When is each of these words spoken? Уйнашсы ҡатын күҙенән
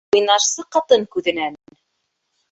Уйнашсы 0.17 0.63
ҡатын 0.75 1.05
күҙенән 1.15 1.59